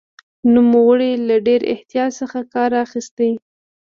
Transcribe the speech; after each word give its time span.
نوموړي 0.53 1.11
له 1.27 1.35
ډېر 1.47 1.61
احتیاط 1.73 2.11
څخه 2.19 2.39
کار 2.53 2.71
اخیست. 2.85 3.17